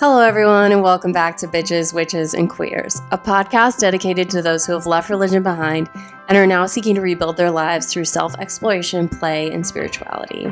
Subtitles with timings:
[0.00, 4.64] Hello, everyone, and welcome back to Bitches, Witches, and Queers, a podcast dedicated to those
[4.64, 5.90] who have left religion behind
[6.26, 10.50] and are now seeking to rebuild their lives through self exploration, play, and spirituality.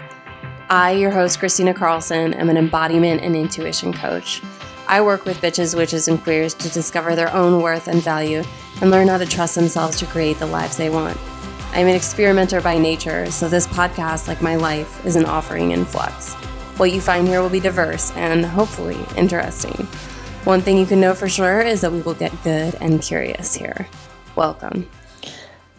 [0.68, 4.42] I, your host, Christina Carlson, am an embodiment and intuition coach.
[4.86, 8.44] I work with bitches, witches, and queers to discover their own worth and value
[8.82, 11.16] and learn how to trust themselves to create the lives they want.
[11.72, 15.86] I'm an experimenter by nature, so this podcast, like my life, is an offering in
[15.86, 16.36] flux.
[16.78, 19.88] What you find here will be diverse and hopefully interesting.
[20.44, 23.52] One thing you can know for sure is that we will get good and curious
[23.52, 23.88] here.
[24.36, 24.88] Welcome.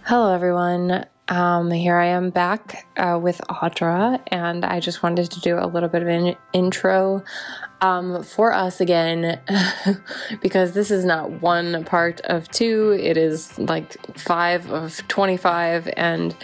[0.04, 1.06] Hello, everyone.
[1.30, 5.68] Um, here I am back uh, with Audra, and I just wanted to do a
[5.68, 7.24] little bit of an intro
[7.82, 9.40] um, for us again
[10.42, 16.36] because this is not one part of two, it is like five of 25, and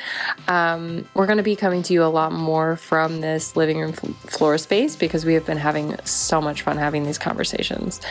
[0.47, 3.93] um, we're going to be coming to you a lot more from this living room
[3.93, 8.01] floor space because we have been having so much fun having these conversations,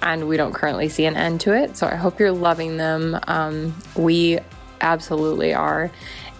[0.00, 1.76] and we don't currently see an end to it.
[1.76, 3.20] So I hope you're loving them.
[3.28, 4.38] Um, we
[4.82, 5.90] absolutely are.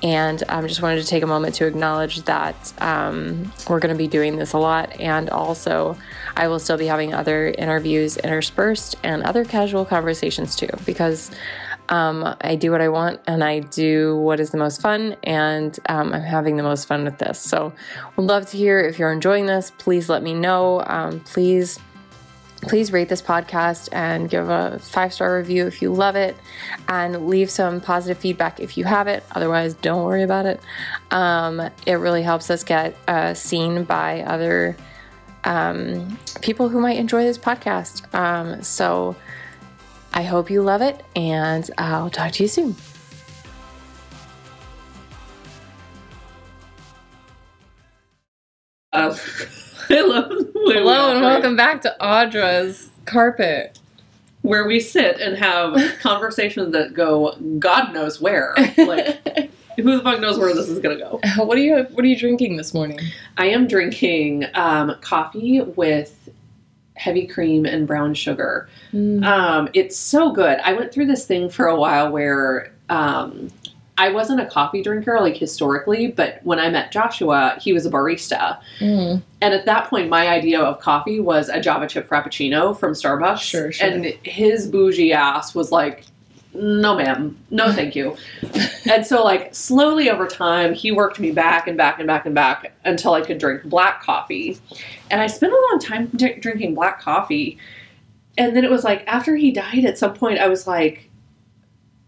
[0.02, 3.94] And I um, just wanted to take a moment to acknowledge that um, we're going
[3.94, 4.98] to be doing this a lot.
[5.00, 5.96] And also,
[6.36, 11.30] I will still be having other interviews interspersed and other casual conversations too, because
[11.88, 15.78] um, I do what I want and I do what is the most fun, and
[15.88, 17.38] um, I'm having the most fun with this.
[17.38, 17.72] So,
[18.16, 19.70] would love to hear if you're enjoying this.
[19.78, 20.82] Please let me know.
[20.86, 21.78] Um, please
[22.62, 26.36] please rate this podcast and give a five star review if you love it
[26.88, 29.24] and leave some positive feedback if you have it.
[29.32, 30.60] Otherwise don't worry about it.
[31.10, 34.76] Um, it really helps us get uh, seen by other
[35.44, 38.12] um, people who might enjoy this podcast.
[38.14, 39.16] Um, so
[40.14, 42.76] i hope you love it and i'll talk to you soon.
[48.92, 49.16] Uh,
[49.92, 53.78] Hello, Hello, and welcome back to Audra's carpet,
[54.40, 58.54] where we sit and have conversations that go God knows where.
[58.78, 61.20] Like, who the fuck knows where this is gonna go?
[61.36, 63.00] What are you What are you drinking this morning?
[63.36, 66.30] I am drinking um, coffee with
[66.94, 68.70] heavy cream and brown sugar.
[68.94, 69.22] Mm.
[69.26, 70.58] Um, it's so good.
[70.60, 73.50] I went through this thing for a while where um,
[73.98, 77.90] I wasn't a coffee drinker, like historically, but when I met Joshua, he was a
[77.90, 78.58] barista.
[78.80, 79.22] Mm.
[79.42, 83.40] And at that point, my idea of coffee was a Java chip Frappuccino from Starbucks.
[83.40, 83.86] Sure, sure.
[83.86, 86.04] And his bougie ass was like,
[86.54, 87.36] no, ma'am.
[87.50, 88.16] No, thank you.
[88.90, 92.34] and so, like, slowly over time, he worked me back and back and back and
[92.34, 94.58] back until I could drink black coffee.
[95.10, 97.58] And I spent a long time d- drinking black coffee.
[98.38, 101.10] And then it was like, after he died, at some point, I was like,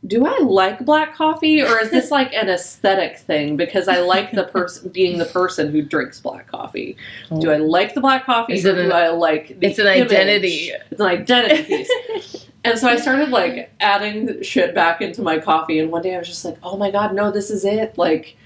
[0.07, 4.33] do I like black coffee or is this like an aesthetic thing because I like
[4.33, 6.97] the person being the person who drinks black coffee?
[7.41, 7.65] Do I oh.
[7.65, 10.13] like the black coffee is or do I like It's an image?
[10.13, 10.73] identity.
[10.91, 12.47] It's an identity piece.
[12.65, 16.19] and so I started like adding shit back into my coffee and one day I
[16.19, 18.37] was just like, "Oh my god, no, this is it." Like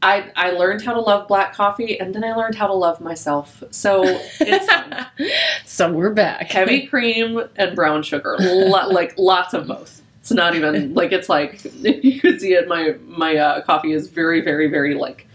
[0.00, 3.00] I, I learned how to love black coffee and then I learned how to love
[3.00, 3.64] myself.
[3.70, 5.06] So it's fun.
[5.64, 6.52] so we're back.
[6.52, 8.36] Heavy cream and brown sugar.
[8.38, 10.02] Lo- like lots of both.
[10.20, 12.68] It's not even like it's like you could see it.
[12.68, 15.26] My my uh, coffee is very very very like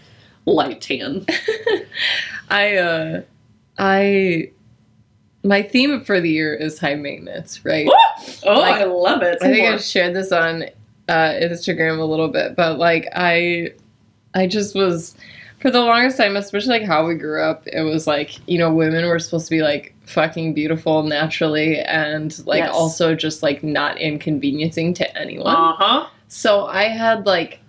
[0.45, 1.25] light tan.
[2.49, 3.21] I uh
[3.77, 4.51] I
[5.43, 7.87] my theme for the year is high maintenance, right?
[8.45, 9.39] oh, like, I love it.
[9.41, 9.73] I think more.
[9.73, 10.63] I shared this on
[11.09, 13.73] uh, Instagram a little bit, but like I
[14.33, 15.15] I just was
[15.59, 18.73] for the longest time, especially like how we grew up, it was like, you know,
[18.73, 22.73] women were supposed to be like fucking beautiful naturally and like yes.
[22.73, 25.55] also just like not inconveniencing to anyone.
[25.55, 26.07] Uh-huh.
[26.27, 27.59] So I had like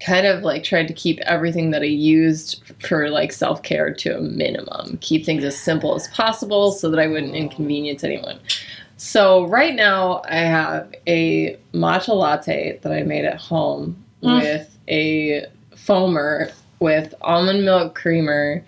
[0.00, 4.18] kind of like tried to keep everything that I used for like self care to
[4.18, 8.38] a minimum, keep things as simple as possible so that I wouldn't inconvenience anyone.
[8.96, 14.40] So right now I have a matcha latte that I made at home mm.
[14.40, 18.64] with a foamer with almond milk creamer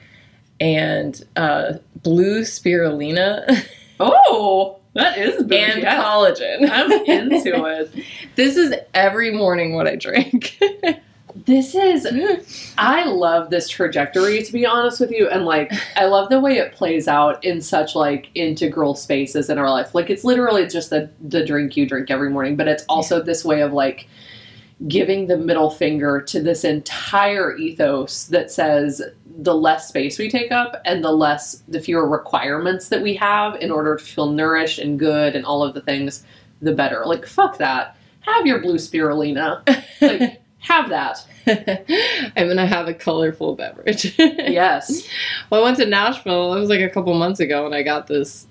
[0.61, 3.65] and uh, blue spirulina.
[4.01, 5.57] Oh, that is bougie.
[5.57, 6.69] and collagen.
[6.73, 8.05] I'm into it.
[8.35, 10.59] This is every morning what I drink.
[11.47, 16.29] this is I love this trajectory to be honest with you and like I love
[16.29, 19.95] the way it plays out in such like integral spaces in our life.
[19.95, 23.45] Like it's literally just the the drink you drink every morning, but it's also this
[23.45, 24.09] way of like
[24.89, 29.01] giving the middle finger to this entire ethos that says
[29.39, 33.57] the less space we take up and the less the fewer requirements that we have
[33.57, 36.25] in order to feel nourished and good and all of the things
[36.63, 37.05] the better.
[37.05, 37.97] Like fuck that.
[38.21, 39.63] Have your blue spirulina.
[40.01, 41.27] Like have that.
[42.37, 44.15] I'm gonna have a colorful beverage.
[44.19, 45.07] Yes.
[45.51, 48.07] Well i went to nashville it was like a couple months ago and i got
[48.07, 48.47] this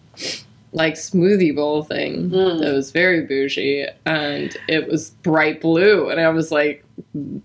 [0.75, 2.59] like smoothie bowl thing Mm.
[2.61, 6.83] that was very bougie and it was bright blue and I was like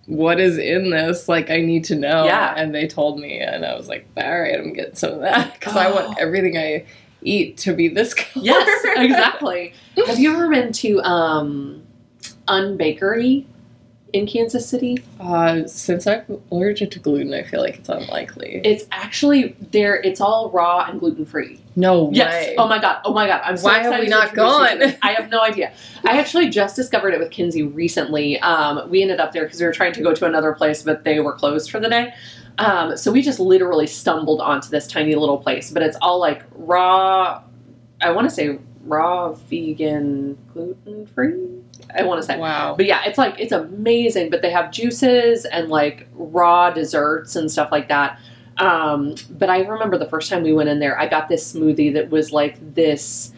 [0.06, 2.54] what is in this like I need to know Yeah.
[2.56, 5.52] and they told me and I was like all right I'm getting some of that
[5.54, 6.14] because I want Oh.
[6.18, 6.86] everything I
[7.22, 9.74] eat to be this color Yes, exactly.
[10.06, 11.82] Have you ever been to um,
[12.46, 13.44] Unbakery
[14.12, 15.02] in Kansas City?
[15.20, 19.96] uh, since I'm allergic to gluten I feel like it's unlikely It's actually there.
[19.96, 21.60] It's all raw and gluten free.
[21.76, 22.32] no Yes.
[22.32, 23.00] way Oh my god.
[23.04, 23.42] Oh my god.
[23.44, 24.82] I'm so Why have we not gone?
[25.02, 25.72] I have no idea.
[26.04, 28.38] I actually just discovered it with Kinsey recently.
[28.40, 31.04] Um, we ended up there because we were trying to go to another place, but
[31.04, 32.14] they were closed for the day.
[32.58, 36.42] Um, so we just literally stumbled onto this tiny little place, but it's all like
[36.56, 37.42] raw.
[38.00, 41.60] I want to say raw, vegan, gluten free.
[41.98, 42.38] I want to say.
[42.38, 44.30] wow But yeah, it's like it's amazing.
[44.30, 48.18] But they have juices and like raw desserts and stuff like that.
[48.58, 51.92] Um, but I remember the first time we went in there, I got this smoothie
[51.94, 53.32] that was like this.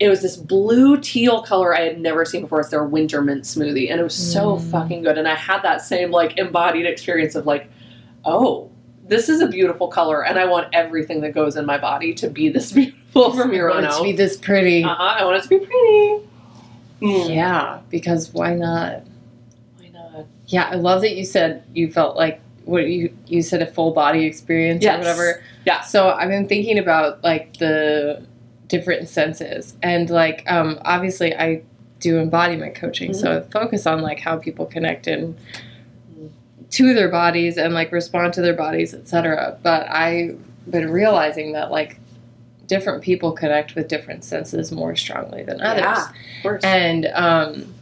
[0.00, 2.60] It was this blue teal color I had never seen before.
[2.60, 4.70] It's their winter mint smoothie, and it was so Mm.
[4.70, 5.18] fucking good.
[5.18, 7.70] And I had that same like embodied experience of like,
[8.24, 8.70] oh,
[9.06, 12.28] this is a beautiful color, and I want everything that goes in my body to
[12.28, 13.98] be this beautiful from here I on want it out.
[13.98, 16.26] to be this pretty uh-huh, I want it to be pretty.
[17.00, 17.34] Mm.
[17.34, 19.02] yeah because why not
[19.78, 20.26] Why not?
[20.46, 23.92] Yeah, I love that you said you felt like what you you said a full
[23.92, 24.96] body experience Yes.
[24.96, 25.42] or whatever.
[25.66, 25.80] Yeah.
[25.82, 28.24] So I've been thinking about like the
[28.68, 31.62] different senses and like um obviously I
[32.00, 35.36] do embodiment coaching, so I focus on like how people connect in
[36.70, 39.58] to their bodies and like respond to their bodies, etc.
[39.62, 40.38] But I've
[40.70, 41.98] been realizing that like
[42.66, 45.82] different people connect with different senses more strongly than others.
[45.82, 46.64] Yeah, of course.
[46.64, 47.74] And um,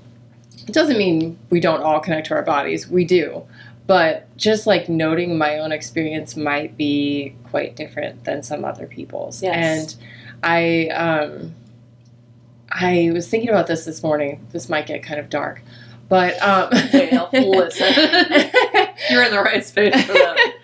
[0.67, 2.89] it doesn't mean we don't all connect to our bodies.
[2.89, 3.45] We do.
[3.87, 9.43] But just like noting my own experience might be quite different than some other people's.
[9.43, 9.97] Yes.
[9.97, 10.05] And
[10.43, 11.55] I, um,
[12.71, 14.47] I was thinking about this this morning.
[14.53, 15.63] This might get kind of dark,
[16.09, 16.71] but um,
[17.33, 17.93] listen.
[19.11, 20.55] You're in the right space for that.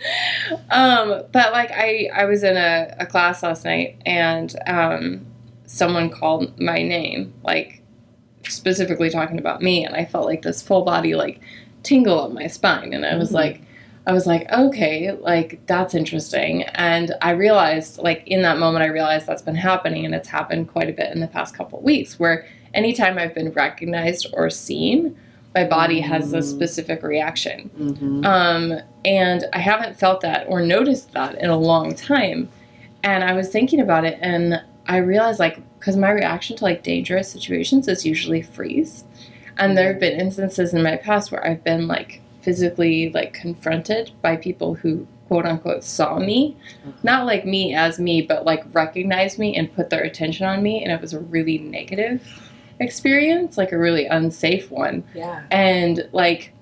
[0.71, 5.27] um, but like I, I was in a, a class last night and um,
[5.67, 7.83] someone called my name, like
[8.49, 11.41] specifically talking about me, and I felt like this full body like
[11.83, 13.35] tingle up my spine, and I was Mhm.
[13.35, 13.63] like,
[14.07, 18.89] I was like, okay, like that's interesting, and I realized like in that moment, I
[18.89, 21.85] realized that's been happening, and it's happened quite a bit in the past couple of
[21.85, 25.17] weeks, where anytime I've been recognized or seen,
[25.59, 27.69] my body has a specific reaction.
[27.77, 28.25] Mm-hmm.
[28.25, 32.49] Um, and I haven't felt that or noticed that in a long time.
[33.03, 36.85] And I was thinking about it and I realized, like, because my reaction to like
[36.85, 39.05] dangerous situations is usually freeze.
[39.57, 44.13] And there have been instances in my past where I've been like physically like confronted
[44.23, 46.57] by people who quote unquote saw me.
[47.03, 50.85] Not like me as me, but like recognized me and put their attention on me.
[50.85, 52.48] And it was a really negative
[52.81, 55.05] experience, like a really unsafe one.
[55.15, 55.45] Yeah.
[55.51, 56.53] And like,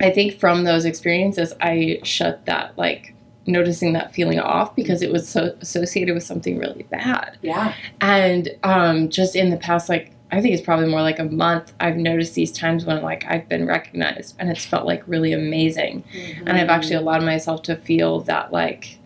[0.00, 3.14] I think from those experiences, I shut that, like,
[3.46, 7.38] noticing that feeling off because it was so associated with something really bad.
[7.40, 7.74] Yeah.
[8.00, 11.72] And um, just in the past, like, I think it's probably more like a month,
[11.78, 16.02] I've noticed these times when, like, I've been recognized and it's felt like really amazing.
[16.44, 18.98] And I've actually allowed myself to feel that, like,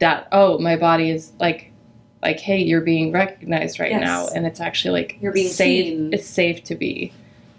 [0.00, 1.69] that, oh, my body is like,
[2.22, 4.00] like, hey, you're being recognized right Yes.
[4.00, 5.86] now, and it's actually like You're being safe.
[5.86, 6.12] seen.
[6.12, 7.12] It's safe to be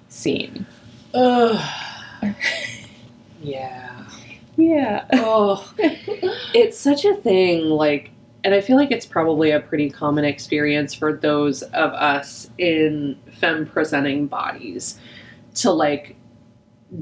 [0.09, 0.65] seen.
[1.13, 1.59] Ugh.
[3.41, 4.03] yeah.
[4.57, 5.05] Yeah.
[5.13, 7.65] Oh, it's such a thing.
[7.65, 8.11] Like,
[8.43, 13.17] and I feel like it's probably a pretty common experience for those of us in
[13.39, 14.99] femme presenting bodies
[15.55, 16.15] to like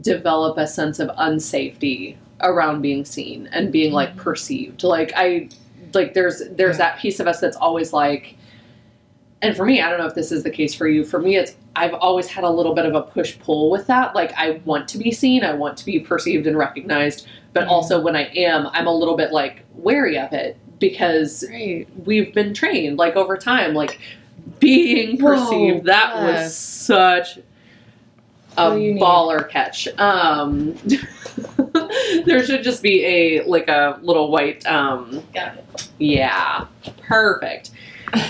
[0.01, 4.19] develop a sense of unsafety around being seen and being like mm-hmm.
[4.19, 4.83] perceived.
[4.83, 5.49] Like I
[5.93, 6.89] like there's there's Yeah.
[6.91, 8.35] that piece of us that's always like
[9.41, 11.05] and for me, I don't know if this is the case for you.
[11.05, 14.13] For me, it's I've always had a little bit of a push pull with that.
[14.13, 17.69] Like I want to be seen, I want to be perceived and recognized, but Mhm.
[17.71, 21.87] also when I am, I'm a little bit like wary of it because Right.
[22.05, 23.99] we've been trained like over time like
[24.59, 27.37] being Whoa, perceived that was such
[28.57, 29.01] a What do you need?
[29.01, 30.73] baller catch um
[32.25, 35.23] there should just be a like a little white um
[35.97, 36.65] yeah
[37.01, 37.71] perfect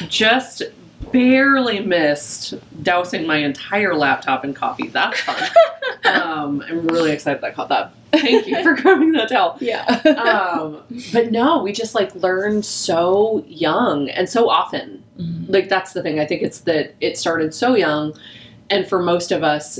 [0.07, 0.63] just
[1.11, 5.49] barely missed dousing my entire laptop in coffee that's fun
[6.05, 9.83] um i'm really excited that i caught that thank you for grabbing that towel Yeah.
[10.23, 10.81] um,
[11.13, 15.03] but no, we just like learned so young and so often.
[15.19, 15.45] Mhm.
[15.47, 16.19] Like that's the thing.
[16.19, 18.13] I think it's that it started so young,
[18.71, 19.79] and for most of us,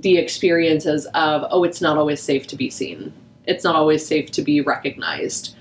[0.00, 3.12] the experiences of oh, it's not always safe to be seen.
[3.46, 5.54] It's not always safe to be recognized.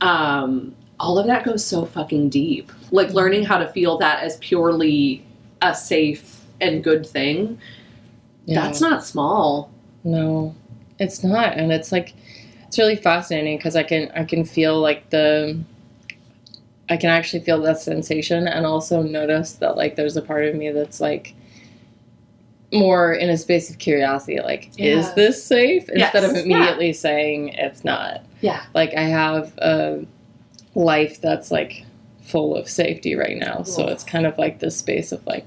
[0.00, 2.72] Um, all of that goes so fucking deep.
[2.90, 5.24] Like learning how to feel that as purely
[5.62, 7.58] a safe and good thing.
[8.46, 8.62] Yeah.
[8.62, 9.70] That's not small.
[10.04, 10.54] No,
[10.98, 12.14] it's not, and it's like
[12.66, 15.60] it's really fascinating because I can I can feel like the
[16.88, 20.54] I can actually feel that sensation and also notice that like there's a part of
[20.54, 21.34] me that's like
[22.72, 24.98] more in a space of curiosity like Yeah.
[24.98, 28.62] is this safe instead of Yes, immediately saying it's not Yeah.
[28.74, 30.04] like i have a
[30.74, 31.84] life that's like
[32.22, 35.46] full of safety right now so it's kind of like this space of like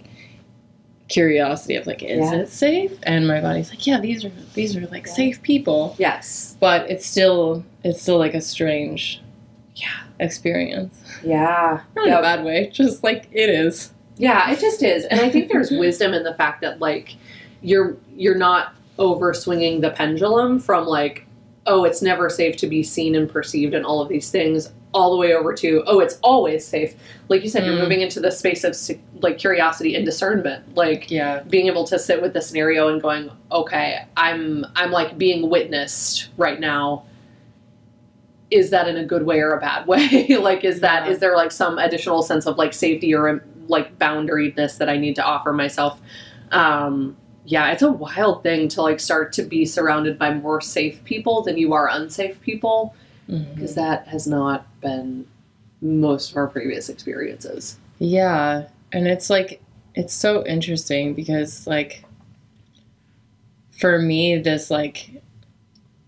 [1.09, 2.39] curiosity of like is Yeah.
[2.39, 5.13] it safe and my body's like yeah these are these are like Yeah.
[5.13, 6.55] safe people Yes.
[6.59, 9.21] but it's still it's still like a strange
[9.75, 9.87] Yeah.
[10.19, 11.81] experience Yeah.
[11.95, 15.05] not in a bad way just like it is Yeah, it just is.
[15.05, 17.15] And I think there's wisdom in the fact that like
[17.61, 21.25] you're you're not over swinging the pendulum from like
[21.65, 25.11] oh it's never safe to be seen and perceived and all of these things all
[25.11, 26.95] the way over to oh it's always safe.
[27.29, 27.81] Like you said you're Mm.
[27.83, 28.75] moving into the space of
[29.21, 30.75] like curiosity and discernment.
[30.75, 35.17] Like yeah being able to sit with the scenario and going okay, I'm I'm like
[35.17, 37.05] being witnessed right now.
[38.51, 40.27] Is that in a good way or a bad way?
[40.41, 41.11] like is that Yeah.
[41.13, 45.15] is there like some additional sense of like safety or like boundariness that I need
[45.15, 46.01] to offer myself?
[46.51, 51.03] Um yeah, it's a wild thing to like start to be surrounded by more safe
[51.03, 52.93] people than you are unsafe people
[53.27, 55.27] because that has not been
[55.81, 57.77] most of our previous experiences.
[57.99, 59.61] Yeah, and it's like
[59.95, 62.03] it's so interesting because like
[63.77, 65.21] for me this like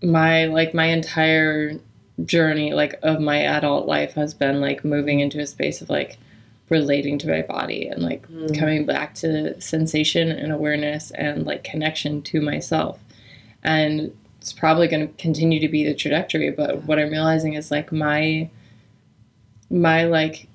[0.02, 1.78] my like my entire
[2.24, 6.18] journey like of my adult life has been like moving into a space of like
[6.72, 8.58] relating to my body and like Mm.
[8.58, 12.98] coming back to sensation and awareness and like connection to myself.
[13.62, 14.10] And
[14.40, 17.92] it's probably going to continue to be the trajectory, but what I'm realizing is like
[17.92, 18.48] my
[19.70, 20.48] my like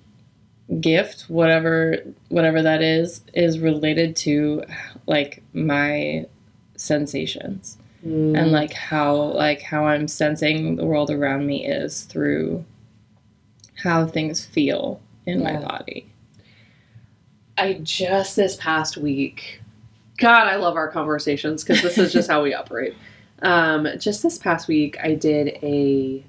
[0.82, 1.98] gift whatever
[2.28, 4.64] whatever that is is related to
[5.06, 6.26] like my
[6.76, 8.38] sensations Mm.
[8.40, 12.64] and like how like how I'm sensing the world around me is through
[13.84, 16.10] how things feel in my body.
[17.58, 19.62] I just this past week,
[20.18, 22.96] God, I love our conversations because this is just how we operate.
[23.44, 26.26] Um, just this past week, I did a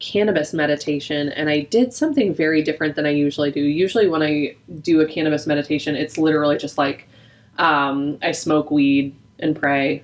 [0.00, 3.60] cannabis meditation and I did something very different than I usually do.
[3.60, 7.06] Usually, when I do a cannabis meditation, it's literally just like
[7.58, 10.02] um, I smoke weed and pray,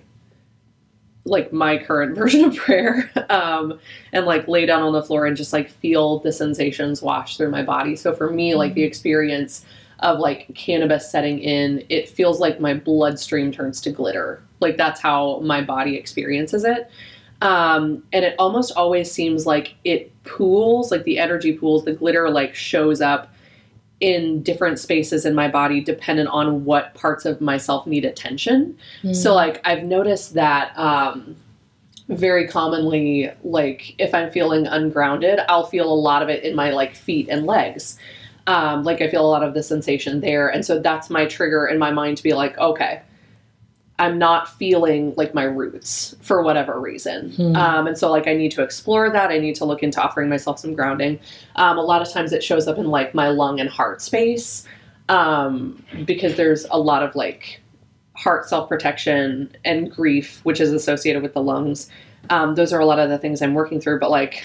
[1.24, 3.78] like my current version of prayer, um,
[4.12, 7.50] and like lay down on the floor and just like feel the sensations wash through
[7.50, 7.96] my body.
[7.96, 9.64] So for me, like the experience
[10.00, 14.42] of like cannabis setting in, it feels like my bloodstream turns to glitter.
[14.60, 16.90] Like that's how my body experiences it.
[17.40, 22.30] Um, and it almost always seems like it pools, like the energy pools, the glitter
[22.30, 23.32] like shows up
[24.02, 28.76] in different spaces in my body dependent on what parts of myself need attention.
[29.14, 31.36] So like I've noticed that um
[32.08, 36.72] very commonly like if I'm feeling ungrounded, I'll feel a lot of it in my
[36.72, 37.96] like feet and legs.
[38.48, 41.64] Um like I feel a lot of the sensation there and so that's my trigger
[41.66, 43.02] in my mind to be like okay,
[43.98, 47.32] I'm not feeling like my roots for whatever reason.
[47.32, 47.56] Hmm.
[47.56, 49.30] Um and so like I need to explore that.
[49.30, 51.20] I need to look into offering myself some grounding.
[51.56, 54.66] Um a lot of times it shows up in like my lung and heart space
[55.08, 57.60] um because there's a lot of like
[58.14, 61.90] heart self protection and grief, which is associated with the lungs.
[62.30, 64.42] Um, those are a lot of the things I'm working through, but like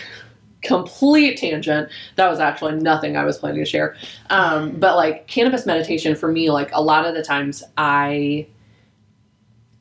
[0.62, 1.90] complete tangent.
[2.16, 3.96] That was actually nothing I was planning to share.
[4.30, 8.48] Um, but like cannabis meditation for me, like a lot of the times I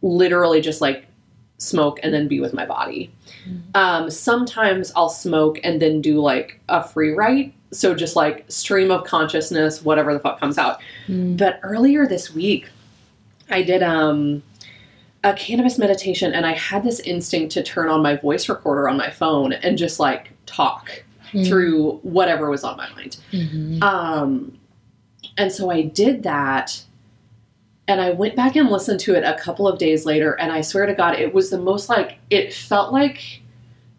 [0.07, 1.07] literally just like
[1.59, 3.11] smoke and then be with my body.
[3.75, 7.55] Um, sometimes I'll smoke and then do like a free write.
[7.73, 10.81] So just like stream of consciousness, whatever the fuck comes out.
[11.09, 11.37] Mm.
[11.37, 12.69] But earlier this week,
[13.51, 14.43] I did um,
[15.25, 18.97] a cannabis meditation, and I had this instinct to turn on my voice recorder on
[18.97, 21.49] my phone and just like talk Mm.
[21.49, 23.17] through whatever was on my mind.
[23.33, 23.83] Mhm.
[23.83, 24.59] Um,
[25.37, 26.83] and so I did that,
[27.89, 30.61] and I went back and listened to it a couple of days later, and I
[30.61, 33.43] swear to God, it was the most like it felt like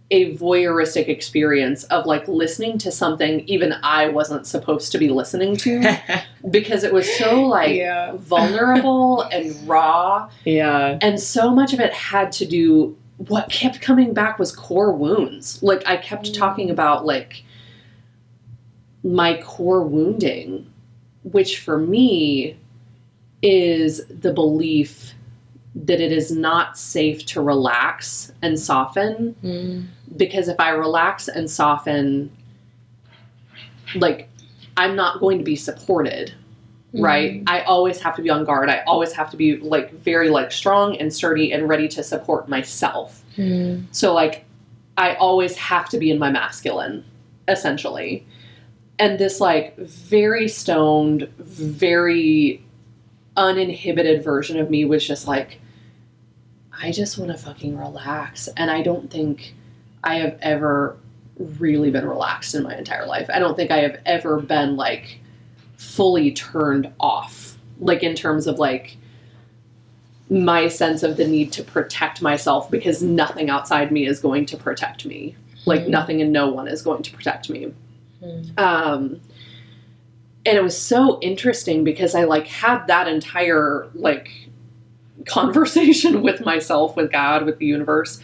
[0.09, 5.57] a voyeuristic experience of like listening to something even I wasn't supposed to be listening
[5.57, 5.97] to
[6.49, 8.13] because it was so like yeah.
[8.15, 10.97] vulnerable and raw Yeah.
[11.01, 15.61] and so much of it had to do what kept coming back was core wounds
[15.61, 16.37] like i kept Mm.
[16.37, 17.43] talking about like
[19.03, 20.71] my core wounding
[21.23, 22.55] which for me
[23.41, 25.13] is the belief
[25.75, 29.85] that it is not safe to relax and soften Mm.
[30.17, 32.31] because if I relax and soften,
[33.95, 34.27] like
[34.75, 36.33] I'm not going to be supported,
[36.93, 37.43] right?
[37.47, 38.69] I always have to be on guard.
[38.69, 42.49] I always have to be like very like strong and sturdy and ready to support
[42.49, 43.23] myself.
[43.37, 43.85] Mm.
[43.91, 44.45] So like
[44.97, 47.03] I always have to be in my masculine
[47.47, 48.25] essentially.
[48.99, 52.63] And this like very stoned, very
[53.37, 55.59] uninhibited version of me was just like
[56.79, 59.53] I just want to fucking relax and I don't think
[60.03, 60.97] I have ever
[61.37, 63.29] really been relaxed in my entire life.
[63.33, 65.19] I don't think I have ever been like
[65.77, 68.97] fully turned off like in terms of like
[70.29, 74.57] my sense of the need to protect myself because nothing outside me is going to
[74.57, 75.35] protect me.
[75.65, 75.89] Like Mhm.
[75.89, 77.71] nothing and no one is going to protect me.
[78.23, 78.59] Mm.
[78.59, 79.21] Um
[80.47, 84.31] and it was so interesting because I like had that entire like
[85.25, 88.21] conversation with myself, with God, with the universe.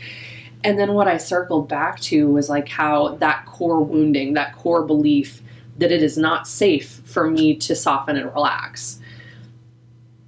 [0.63, 4.83] And then what I circled back to was like how that core wounding, that core
[4.85, 5.41] belief
[5.77, 8.99] that it is not safe for me to soften and relax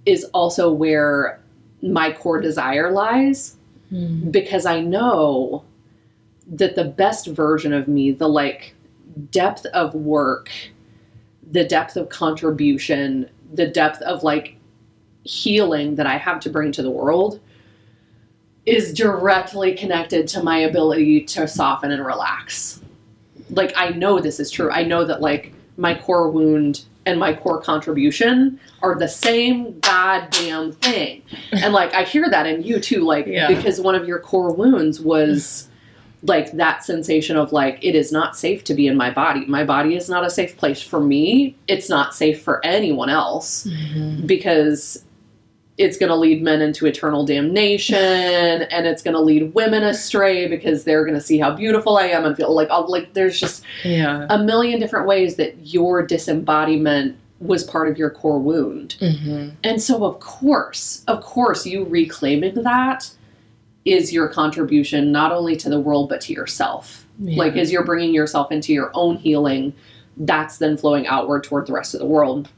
[0.05, 1.39] is also where
[1.81, 3.55] my core desire lies
[3.91, 4.31] Mm.
[4.31, 5.63] because I know
[6.47, 8.73] that the best version of me, the like
[9.31, 10.49] depth of work,
[11.55, 14.55] the depth of contribution, the depth of like
[15.23, 17.39] healing that I have to bring to the world
[18.65, 22.81] is directly connected to my ability to soften and relax.
[23.49, 24.71] Like I know this is true.
[24.71, 30.71] I know that like my core wound and my core contribution are the same goddamn
[30.73, 31.21] thing.
[31.51, 33.47] And like I hear that in you too like Yeah.
[33.47, 35.69] because one of your core wounds was
[36.27, 39.45] like that sensation of like it is not safe to be in my body.
[39.45, 41.55] My body is not a safe place for me.
[41.67, 44.25] It's not safe for anyone else Mhm.
[44.25, 45.03] because
[45.77, 47.95] it's going to lead men into eternal damnation
[48.71, 52.03] and it's going to lead women astray because they're going to see how beautiful I
[52.07, 54.25] am and feel like I'll, like there's just Yeah.
[54.29, 58.95] a million different ways that your disembodiment was part of your core wound.
[59.01, 59.51] Mhm.
[59.65, 63.09] And so of course, of course you reclaiming that
[63.85, 67.05] is your contribution not only to the world but to yourself.
[67.19, 67.37] Yeah.
[67.37, 69.73] Like as you're bringing yourself into your own healing,
[70.17, 72.49] that's then flowing outward toward the rest of the world.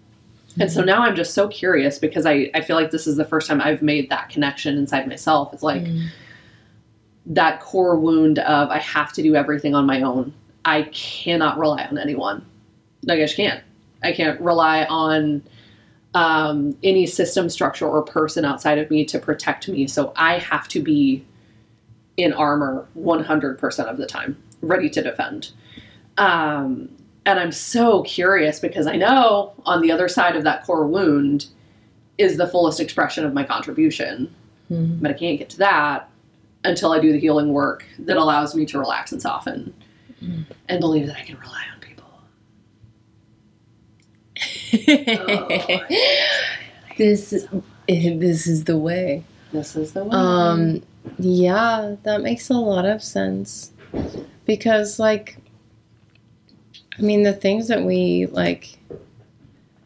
[0.60, 3.26] And so now I'm just so curious because I, I feel like this is the
[3.26, 5.54] first time I've made that connection inside myself.
[5.54, 6.08] It's like Mm.
[7.28, 10.34] that core wound of I have to do everything on my own.
[10.66, 12.44] I cannot rely on anyone.
[13.04, 13.64] Like I just can't.
[14.04, 15.44] I can't rely on
[16.18, 19.86] um, any system, structure, or person outside of me to protect me.
[19.88, 21.24] So I have to be
[22.18, 25.52] in armor 100% of the time, ready to defend.
[26.18, 26.90] Um,
[27.28, 31.46] and I'm so curious because I know on the other side of that core wound
[32.18, 34.34] is the fullest expression of my contribution.
[34.72, 35.00] Mm.
[35.00, 36.10] But I can't get to that
[36.64, 39.72] until I do the healing work that allows me to relax and soften
[40.24, 40.46] Mm.
[40.68, 41.77] and believe that I can rely on
[46.98, 47.48] this
[47.88, 49.24] this is the way.
[49.52, 50.10] This is the way.
[50.14, 50.84] Um
[51.20, 53.72] yeah, that makes a lot of sense.
[54.46, 55.38] Because like
[56.98, 58.78] I mean the things that we like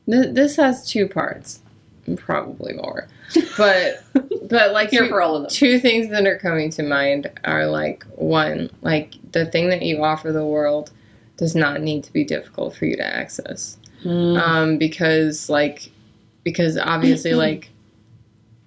[0.09, 1.61] th- this has two parts,
[2.17, 3.07] probably more.
[3.57, 4.03] But
[4.49, 5.51] but like Here two, for all of them.
[5.51, 10.03] two things that are coming to mind are like one, like the thing that you
[10.03, 10.91] offer the world
[11.37, 14.37] does not need to be difficult for you to access Mm.
[14.41, 15.91] um, because like
[16.43, 17.69] because obviously like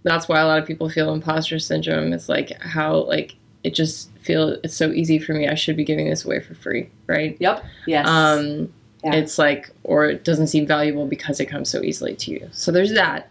[0.05, 4.11] that's why a lot of people feel imposter syndrome it's like how like it just
[4.19, 7.37] feel it's so easy for me i should be giving this away for free right
[7.41, 7.65] Yep.
[7.87, 8.07] Yes.
[8.07, 9.15] um Yeah.
[9.15, 12.71] it's like or it doesn't seem valuable because it comes so easily to you so
[12.71, 13.29] there's that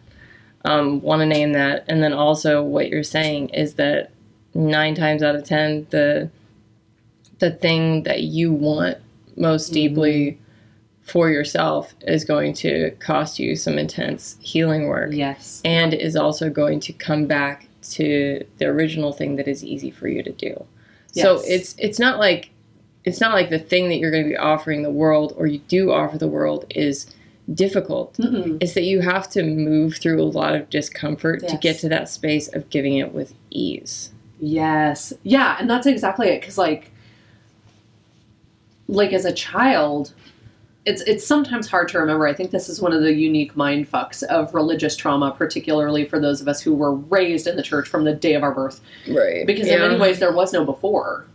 [0.66, 4.12] um want to name that and then also what you're saying is that
[4.56, 6.30] nine times out of ten the
[7.40, 8.98] the thing that you want
[9.38, 9.74] most Mm-hmm.
[9.74, 10.40] deeply
[11.04, 15.62] for yourself is going to cost you some intense healing work yes.
[15.66, 20.08] and is also going to come back to the original thing that is easy for
[20.08, 20.66] you to do.
[21.12, 21.24] Yes.
[21.24, 22.50] So it's it's not like
[23.04, 25.60] it's not like the thing that you're going to be offering the world or you
[25.68, 27.14] do offer the world is
[27.54, 28.14] difficult.
[28.14, 28.58] Mm-mm.
[28.62, 32.08] It's that you have to move through a lot of discomfort to get to that
[32.08, 34.12] space of giving it with ease.
[34.40, 35.12] Yes.
[35.24, 36.40] Yeah, and that's exactly it.
[36.40, 36.92] Because like,
[38.88, 40.14] like as a child,
[40.86, 42.28] it's it's sometimes hard to remember.
[42.28, 46.20] I think this is one of the unique mind fucks of religious trauma, particularly for
[46.20, 48.82] those of us who were raised in the church from the day of our birth.
[49.08, 49.48] Right.
[49.48, 51.26] Because in many ways, there was no before.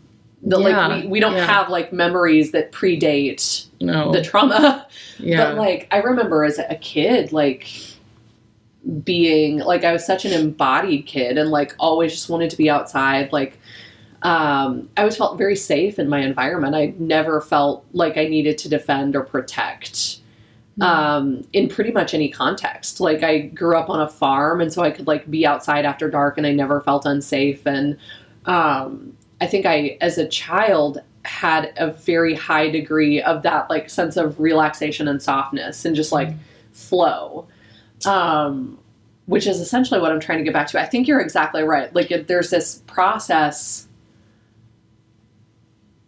[0.42, 1.46] The, Yeah, Like we, we don't yeah.
[1.46, 4.12] have like memories that predate no.
[4.12, 4.86] the trauma.
[5.18, 5.46] yeah.
[5.46, 7.68] But like I remember as a kid, like
[9.02, 12.68] being like I was such an embodied kid and like always just wanted to be
[12.68, 13.32] outside.
[13.32, 13.58] Like
[14.22, 16.74] um, I always felt very safe in my environment.
[16.74, 20.20] I never felt like I needed to defend or protect
[20.80, 23.00] um, in pretty much any context.
[23.00, 26.10] Like I grew up on a farm, and so I could like be outside after
[26.10, 27.66] dark, and I never felt unsafe.
[27.66, 27.96] And
[28.46, 33.90] um, I think I, as a child, had a very high degree of that like
[33.90, 36.30] sense of relaxation and softness, and just like
[36.72, 37.46] flow.
[38.06, 38.78] Um,
[39.26, 40.80] which is essentially what I'm trying to get back to.
[40.80, 41.94] I think you're exactly right.
[41.94, 43.87] Like, there's this process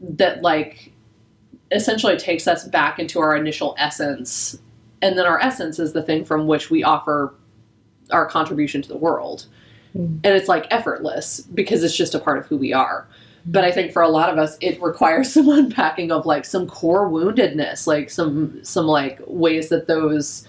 [0.01, 0.93] that like
[1.73, 4.59] essentially takes us back into our initial essence.
[5.03, 7.35] And then our essence is the thing from which we offer
[8.11, 9.47] our contribution to the world.
[9.97, 10.21] Mm.
[10.23, 13.09] and it's like effortless because it's just a part of who we are.
[13.47, 16.67] But i think for a lot of us it requires some unpacking of like some
[16.67, 20.47] core woundedness like some some like ways that those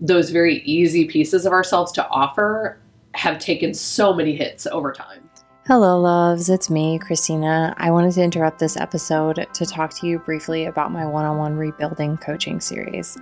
[0.00, 2.78] those very easy pieces of ourselves to offer
[3.14, 5.26] have taken so many hits over time
[5.68, 6.48] Hello, loves.
[6.48, 7.74] It's me, Christina.
[7.76, 11.38] I wanted to interrupt this episode to talk to you briefly about my one on
[11.38, 13.18] one rebuilding coaching series.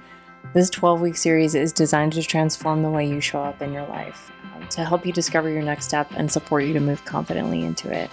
[0.53, 3.87] This 12 week series is designed to transform the way you show up in your
[3.87, 7.63] life, um, to help you discover your next step and support you to move confidently
[7.63, 8.11] into it.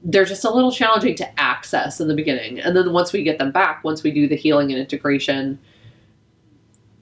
[0.03, 2.59] They're just a little challenging to access in the beginning.
[2.59, 5.59] And then once we get them back, once we do the healing and integration,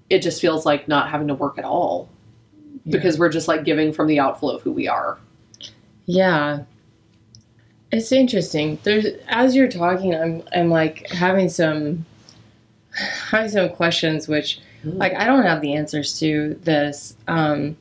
[0.09, 2.09] it just feels like not having to work at all
[2.83, 2.91] yeah.
[2.97, 5.17] because we're just like giving from the outflow of who we are.
[6.05, 6.63] Yeah.
[7.91, 8.79] It's interesting.
[8.83, 12.05] There's as you're talking, I'm I'm like having some
[13.29, 17.15] having some questions which like I don't have the answers to this.
[17.27, 17.77] Um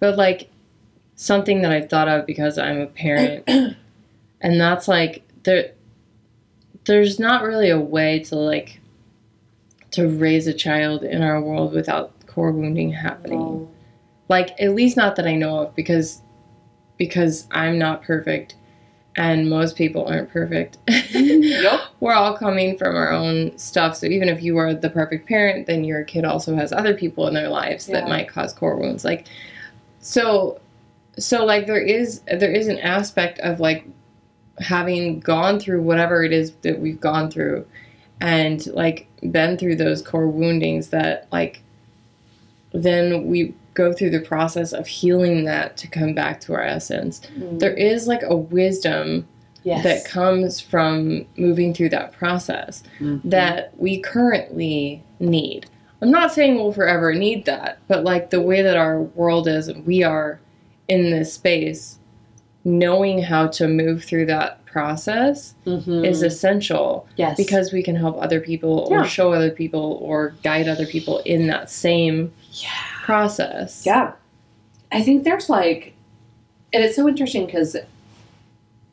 [0.00, 0.50] but like
[1.16, 3.44] something that I've thought of because I'm a parent
[4.40, 5.72] and that's like there
[6.86, 8.80] there's not really a way to like
[9.92, 13.40] to raise a child in our world without core wounding happening.
[13.40, 13.70] Oh.
[14.28, 16.20] Like at least not that I know of because
[16.96, 18.56] because I'm not perfect
[19.16, 20.78] and most people aren't perfect.
[20.86, 21.42] Mm-hmm.
[21.42, 21.80] yep.
[22.00, 23.96] We're all coming from our own stuff.
[23.96, 27.28] So even if you are the perfect parent, then your kid also has other people
[27.28, 28.00] in their lives yeah.
[28.00, 29.04] that might cause core wounds.
[29.04, 29.26] Like
[30.00, 30.60] so
[31.18, 33.86] so like there is there is an aspect of like
[34.58, 37.66] having gone through whatever it is that we've gone through
[38.20, 41.62] and like been through those core woundings that like
[42.72, 47.20] then we go through the process of healing that to come back to our essence.
[47.36, 47.58] Mm.
[47.58, 49.26] There is like a wisdom
[49.64, 49.82] yes.
[49.82, 53.28] that comes from moving through that process mm-hmm.
[53.28, 55.66] that we currently need.
[56.00, 59.68] I'm not saying we'll forever need that, but like the way that our world is
[59.68, 60.38] and we are
[60.86, 61.98] in this space,
[62.64, 66.04] knowing how to move through that process mm-hmm.
[66.04, 67.08] is essential.
[67.16, 67.36] Yes.
[67.36, 71.46] Because we can help other people or show other people or guide other people in
[71.46, 73.84] that same yeah process.
[73.84, 74.12] Yeah.
[74.90, 75.94] I think there's like,
[76.72, 77.76] and it's so interesting because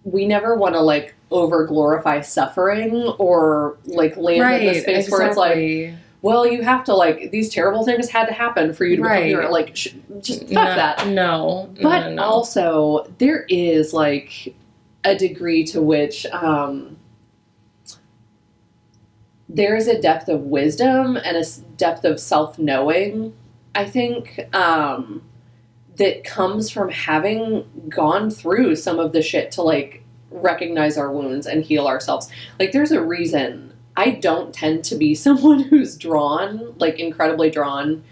[0.03, 5.05] we never want to like over glorify suffering or like land right, in the space
[5.05, 5.17] exactly.
[5.17, 8.85] where it's like, well, you have to like these terrible things had to happen for
[8.85, 9.23] you to right.
[9.23, 9.49] become here.
[9.49, 11.07] Like, sh- just fuck no, that.
[11.07, 12.23] No, but no, no.
[12.23, 14.53] also there is like
[15.03, 16.97] a degree to which um,
[19.47, 21.45] there is a depth of wisdom and a
[21.77, 23.33] depth of self knowing
[23.75, 25.21] I think um,
[25.97, 31.45] that comes from having gone through some of the shit to like recognize our wounds
[31.47, 32.29] and heal ourselves.
[32.59, 38.03] Like, there's a reason I don't tend to be someone who's drawn, like, incredibly drawn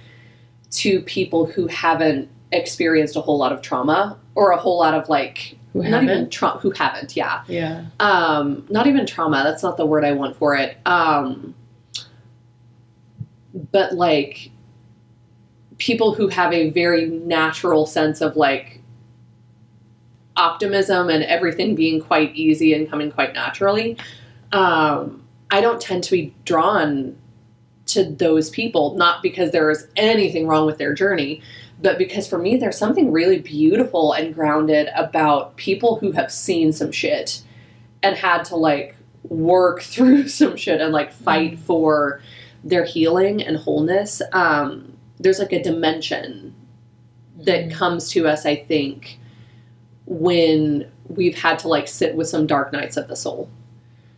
[0.72, 5.08] to people who haven't experienced a whole lot of trauma or a whole lot of
[5.10, 6.30] like Who not even haven't?
[6.32, 7.86] trauma who haven't yeah Yeah.
[8.00, 11.54] um not even trauma that's not the word i want for it um
[13.72, 14.50] but like
[15.80, 18.82] people who have a very natural sense of like
[20.36, 23.98] optimism and everything being quite easy and coming quite naturally
[24.52, 27.18] um i don't tend to be drawn
[27.86, 31.42] to those people not because there is anything wrong with their journey
[31.82, 36.72] but because for me there's something really beautiful and grounded about people who have seen
[36.72, 37.42] some shit
[38.04, 42.22] and had to like work through some shit and like fight for
[42.64, 44.89] their healing and wholeness um
[45.20, 46.54] there's like a dimension
[47.42, 47.72] that Mhm.
[47.72, 49.20] comes to us i think
[50.06, 53.50] when we've had to like sit with some dark nights of the soul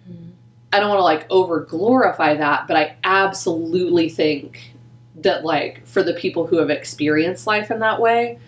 [0.10, 0.32] Mhm.
[0.74, 4.74] I don't want to like over glorify that, but I absolutely think
[5.18, 8.40] that like for the people who have experienced life in that way,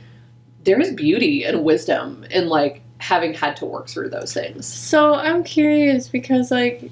[0.64, 4.66] there is beauty and wisdom in like having had to work through those things.
[4.66, 6.90] So I'm curious because like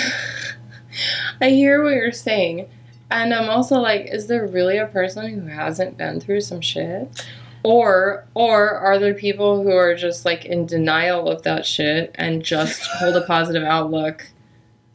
[1.41, 2.67] I hear what you're saying.
[3.09, 7.25] And I'm also like, is there really a person who hasn't been through some shit?
[7.63, 12.43] Or or are there people who are just like in denial of that shit and
[12.43, 14.27] just hold a positive outlook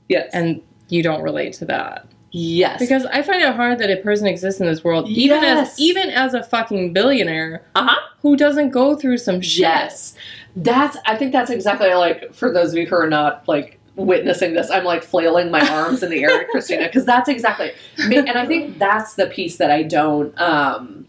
[0.08, 0.30] Yes.
[0.32, 2.06] and you don't relate to that?
[2.34, 2.78] yes.
[2.78, 5.72] Because I find it hard that a person exists in this world, even Yes.
[5.74, 7.94] as even as a fucking billionaire, Uh-huh.
[8.22, 9.60] who doesn't go through some shit.
[9.62, 10.14] Yes.
[10.56, 14.54] That's I think that's exactly like for those of you who are not like witnessing
[14.54, 18.46] this, I'm like flailing my arms in the air, Christina, because that's exactly and I
[18.46, 21.06] think that's the piece that I don't um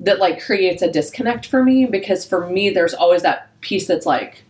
[0.00, 4.06] that like creates a disconnect for me because for me there's always that piece that's
[4.06, 4.44] like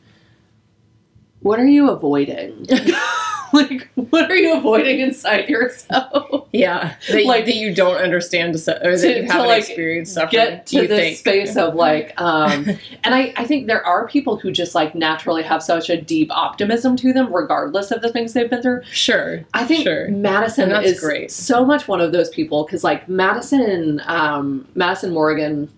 [1.40, 2.66] what are you avoiding?
[3.52, 6.46] like what are you avoiding inside yourself?
[6.52, 10.30] Yeah, that, Like- that you don't understand, or that To- you haven't like, experienced suffering.
[10.32, 11.16] get to you this think.
[11.18, 12.66] space of like um
[13.04, 16.28] and I, I think there are people who just like naturally have such a deep
[16.32, 19.44] optimism to them regardless of the things they've been through Sure.
[19.54, 20.08] i think Sure.
[20.08, 21.30] madison is great.
[21.30, 25.68] so much one of those people because like madison um madison morgan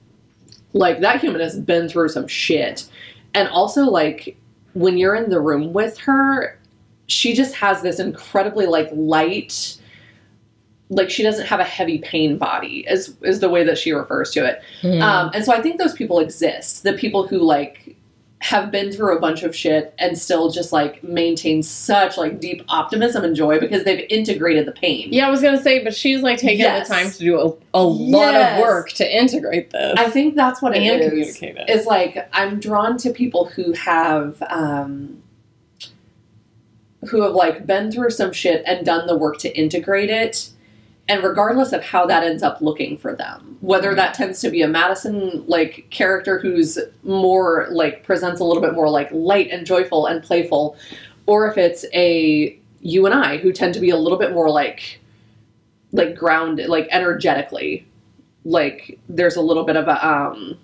[0.73, 2.87] like that human has been through some shit
[3.35, 4.37] and also like
[4.73, 6.59] when you're in the room with her
[7.13, 9.77] she just has this incredibly like light
[10.89, 14.31] like she doesn't have a heavy pain body is is the way that she refers
[14.31, 15.01] to it Hmm.
[15.03, 16.83] um, and so I think those people exist.
[16.83, 17.97] The people who like
[18.41, 22.61] have been through a bunch of shit and still just like maintain such like deep
[22.69, 25.09] optimism and joy because they've integrated the pain.
[25.13, 26.89] yeah, I was gonna say, but she's like taking Yes.
[26.89, 28.59] the time to do a, a lot Yes.
[28.59, 31.09] of work to integrate this I think that's what it and is.
[31.39, 31.71] communicate it.
[31.71, 35.23] Is like I'm drawn to people who have um,
[37.09, 40.51] who have like been through some shit and done the work to integrate it.
[41.09, 44.63] And regardless of how that ends up looking for them, whether that tends to be
[44.63, 49.67] a Madison like character who's more like presents a little bit more like light and
[49.67, 50.77] joyful and playful,
[51.27, 54.49] or if it's a you and I who tend to be a little bit more
[54.49, 55.01] like
[55.91, 57.87] like grounded, like energetically,
[58.45, 60.57] like there's a little bit of a um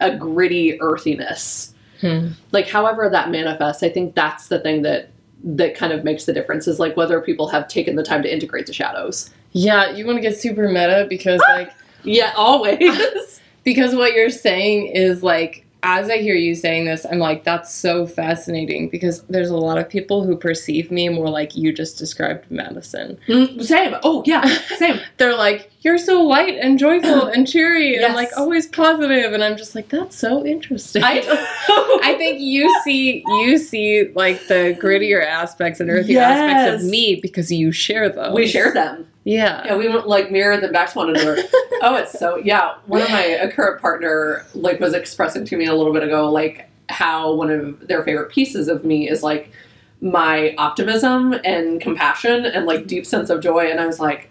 [0.00, 1.74] a gritty earthiness.
[2.00, 2.28] Hmm.
[2.52, 5.10] Like however that manifests, I think that's the thing that
[5.42, 8.32] that kind of makes the difference is like whether people have taken the time to
[8.32, 9.30] integrate the shadows.
[9.52, 11.52] Yeah, you want to get super meta because ah!
[11.52, 11.72] like
[12.04, 13.40] Yeah, always.
[13.64, 17.72] because what you're saying is like as I hear you saying this, I'm like that's
[17.74, 21.98] so fascinating because there's a lot of people who perceive me more like you just
[21.98, 23.18] described Madison.
[23.28, 23.94] Mm, same.
[24.02, 24.44] Oh yeah,
[24.76, 25.00] same.
[25.16, 28.04] They're like you're so light and joyful and cheery Yes.
[28.04, 29.32] and like always positive.
[29.32, 31.02] and I'm just like that's so interesting.
[31.02, 31.20] I
[32.02, 36.38] I think you see you see like the grittier aspects and earthy Yes.
[36.38, 38.34] aspects of me because you share those.
[38.34, 39.06] we share them.
[39.24, 39.62] Yeah.
[39.64, 41.36] Yeah, we went like mirror them back to one another.
[41.82, 42.76] oh, it's so yeah.
[42.86, 46.30] One of my a current partner like was expressing to me a little bit ago
[46.30, 49.52] like how one of their favorite pieces of me is like
[50.00, 54.30] my optimism and compassion and like deep sense of joy and I was like,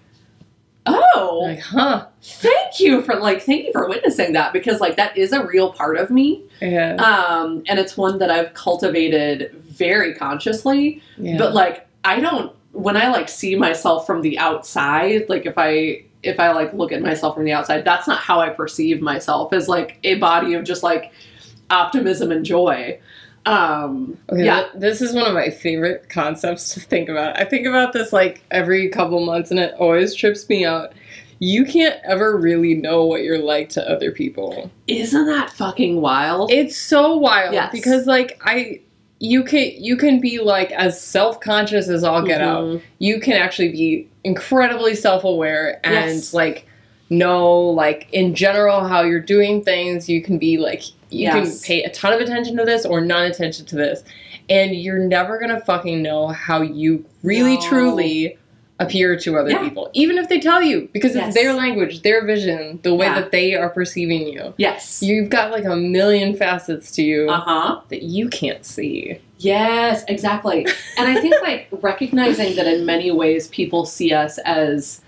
[0.87, 2.07] "Oh, Like, huh.
[2.21, 5.71] thank you for like thank you for witnessing that because like that is a real
[5.71, 6.95] part of me." Yeah.
[6.95, 11.37] Um and it's one that I've cultivated very consciously yeah.
[11.37, 16.03] but like i don't when i like see myself from the outside like if i
[16.23, 19.51] if i like look at myself from the outside that's not how i perceive myself
[19.53, 21.11] as like a body of just like
[21.71, 22.99] optimism and joy
[23.45, 27.39] um Okay, yeah th- this is one of my favorite concepts to think about.
[27.39, 30.91] I think about this like every couple months and it always trips me out.
[31.39, 34.69] You can't ever really know what you're like to other people.
[34.87, 37.71] isn't that fucking wild It's so wild Yes.
[37.71, 38.81] because like I
[39.19, 42.63] you can you can be like as self-conscious as all get out.
[42.63, 42.81] Mhm.
[42.99, 46.33] You can actually be incredibly self-aware and Yes.
[46.33, 46.65] like
[47.09, 51.33] know like in general how you're doing things you can be like you Yes.
[51.33, 54.03] can pay a ton of attention to this or none attention to this
[54.49, 57.61] and you're never gonna fucking know how you really No.
[57.61, 58.37] truly
[58.81, 59.59] appear to other Yeah.
[59.59, 61.27] people even if they tell you because Yes.
[61.27, 63.19] it's their language their vision the way Yeah.
[63.19, 65.03] that they are perceiving you Yes.
[65.03, 67.79] you've got like a million facets to you Uh huh.
[67.89, 70.65] that you can't see Yes, exactly.
[70.97, 75.01] and I think like recognizing that in many ways people see us as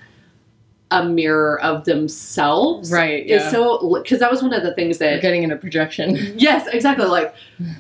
[0.94, 3.38] a mirror of themselves right Yeah.
[3.38, 7.06] is so because that was one of the things that getting into projection yes exactly
[7.06, 7.34] like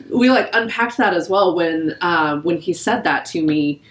[0.10, 3.82] we like unpacked that as well when um, when he said that to me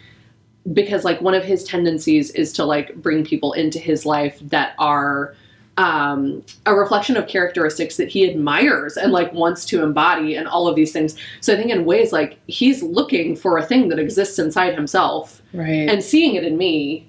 [0.72, 4.74] because like one of his tendencies is to like bring people into his life that
[4.78, 5.34] are
[5.78, 10.68] um, a reflection of characteristics that he admires and like wants to embody and all
[10.68, 11.16] of these things.
[11.40, 15.40] So i think in ways like he's looking for a thing that exists inside himself
[15.54, 15.88] right.
[15.88, 17.08] and seeing it in me.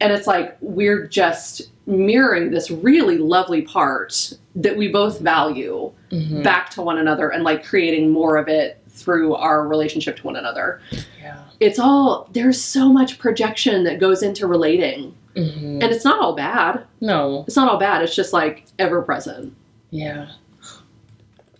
[0.00, 6.42] And it's like we're just mirroring this really lovely part that we both value Mhm.
[6.44, 10.36] back to one another and like creating more of it through our relationship to one
[10.36, 10.80] another.
[11.20, 11.42] Yeah.
[11.60, 15.14] It's all there's so much projection that goes into relating.
[15.36, 15.82] Mhm.
[15.82, 16.82] and it's not all bad.
[17.02, 17.44] No.
[17.46, 19.54] It's not all bad it's just like ever present.
[19.90, 20.28] Yeah.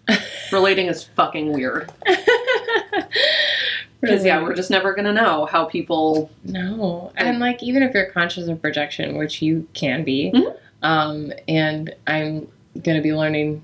[0.53, 1.91] Relating is fucking weird.
[4.01, 8.07] Because yeah we're just never gonna know how people No, and like even if you're
[8.11, 10.55] conscious of projection, which you can be, Mhm.
[10.83, 12.47] um, and I'm
[12.85, 13.63] gonna be learning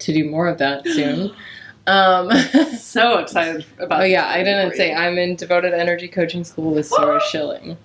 [0.00, 1.32] to do more of that soon.
[1.90, 2.30] Um,
[2.78, 4.94] so excited about oh yeah, I didn't say.
[4.94, 7.76] I'm in devoted energy coaching school with Sarah Schilling.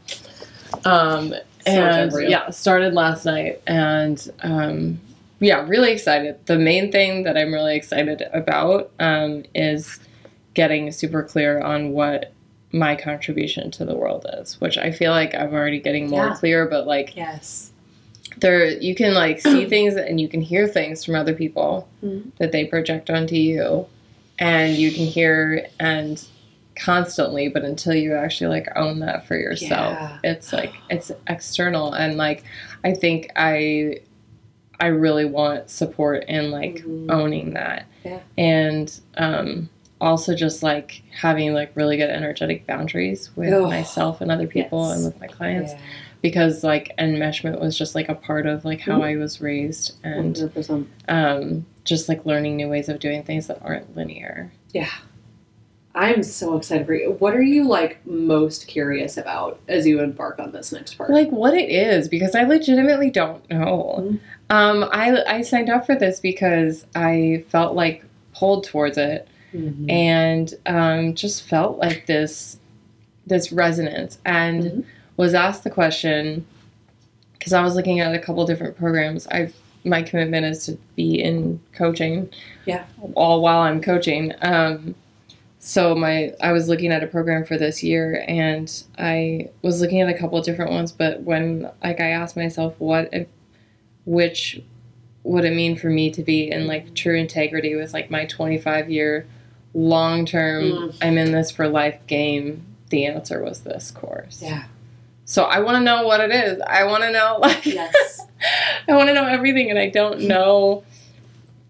[0.86, 1.34] Um,
[1.66, 2.28] and you.
[2.28, 5.00] yeah, started last night, and um,
[5.40, 6.46] yeah, really excited.
[6.46, 10.00] The main thing that I'm really excited about um, is
[10.54, 12.32] getting super clear on what
[12.72, 16.36] my contribution to the world is, which I feel like I'm already getting more Yeah.
[16.36, 17.72] clear, but like yes
[18.38, 22.32] there you can like see things and you can hear things from other people Mhm.
[22.38, 23.86] that they project onto you
[24.40, 26.24] and you can hear and
[26.76, 30.18] constantly but until you actually like own that for yourself Yeah.
[30.26, 32.44] it's like it's external and like
[32.84, 34.00] i think i
[34.82, 37.10] i really want support in like Mhm.
[37.10, 38.20] owning that Yeah.
[38.38, 39.70] and um
[40.02, 44.98] also just like having like really good energetic boundaries with myself and other people Yes.
[44.98, 45.80] and with my clients Yeah.
[46.30, 49.04] Because like enmeshment was just like a part of like how Mhm.
[49.04, 50.88] I was raised and 100%.
[51.08, 54.52] um just like learning new ways of doing things that aren't linear.
[54.74, 54.90] Yeah.
[55.94, 57.12] I'm so excited for you.
[57.20, 61.12] What are you like most curious about as you embark on this next part?
[61.12, 63.96] Like what it is because I legitimately don't know.
[64.00, 64.20] Mhm.
[64.50, 69.92] Um I I signed up for this because I felt like pulled towards it Mhm.
[69.92, 72.58] and um just felt like this
[73.28, 74.84] this resonance and Mhm.
[75.18, 76.46] Was asked the question
[77.34, 79.28] because I was looking at a couple different programs.
[79.28, 79.52] I
[79.84, 82.30] my commitment is to be in coaching.
[82.66, 82.86] Yeah.
[83.14, 84.34] All while I'm coaching.
[84.42, 84.96] Um,
[85.60, 90.02] so my I was looking at a program for this year, and I was looking
[90.02, 90.92] at a couple different ones.
[90.92, 93.28] But when like I asked myself, what if,
[94.06, 94.62] which
[95.24, 98.92] would it mean for me to be in like true integrity with like my 25
[98.92, 99.26] year
[99.74, 100.98] long term Mm.
[101.02, 102.64] I'm in this for life game?
[102.90, 104.42] The answer was this course.
[104.42, 104.66] yeah.
[105.26, 106.62] So I want to know what it is.
[106.62, 108.22] I want to know like Yes.
[108.88, 110.84] I want to know everything and I don't know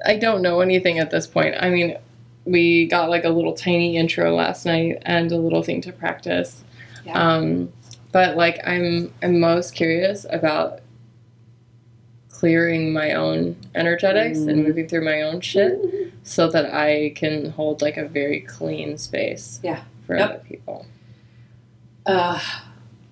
[0.06, 1.56] I don't know anything at this point.
[1.60, 1.98] I mean,
[2.46, 6.64] we got like a little tiny intro last night and a little thing to practice.
[7.06, 7.14] Yeah.
[7.14, 7.72] Um
[8.12, 10.80] but like I'm I'm most curious about
[12.30, 14.68] clearing my own energetics and Mm.
[14.68, 15.80] moving through my own shit
[16.24, 19.82] so that I can hold like a very clean space Yeah.
[20.06, 20.30] for Yep.
[20.30, 20.86] other people.
[22.06, 22.40] Uh,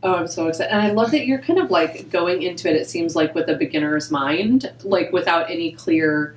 [0.04, 0.72] oh, I'm so excited.
[0.72, 3.50] And I love that you're kind of like going into it, it seems like with
[3.50, 6.36] a beginner's mind, like without any clear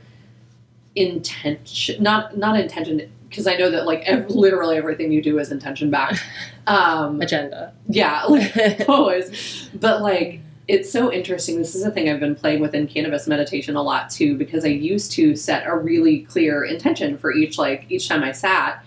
[0.95, 5.51] intention, not, not intention, because I know that like ev- literally everything you do is
[5.53, 6.23] intention backed.
[6.69, 7.73] Um, Agenda.
[7.87, 9.71] yeah, like always.
[9.73, 11.59] But like, it's so interesting.
[11.59, 14.65] This is a thing I've been playing with in cannabis meditation a lot too, because
[14.65, 18.85] I used to set a really clear intention for each like each time I sat.